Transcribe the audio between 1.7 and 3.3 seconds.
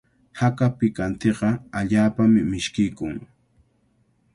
allaapami mishkiykun.